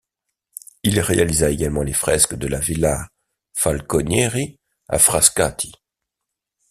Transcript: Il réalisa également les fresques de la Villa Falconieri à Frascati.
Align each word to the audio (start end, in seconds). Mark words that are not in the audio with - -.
Il 0.81 0.99
réalisa 0.99 1.51
également 1.51 1.83
les 1.83 1.93
fresques 1.93 2.33
de 2.33 2.47
la 2.47 2.57
Villa 2.59 3.07
Falconieri 3.53 4.57
à 4.87 4.97
Frascati. 4.97 5.73